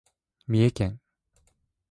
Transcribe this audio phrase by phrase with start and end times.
[0.47, 0.99] 三重県